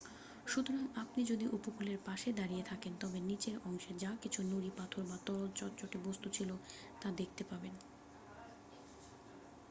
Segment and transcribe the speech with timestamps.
[0.47, 5.17] সুতরাং আপনি যদি উপকূলের পাশে দাঁড়িয়ে থাকেন তবে নিচের অংশের যা কিছু নুড়ি পাথর বা
[5.25, 6.49] তরল চটচটে বস্তূ ছিল
[7.01, 7.75] তা দেখতে পাবেন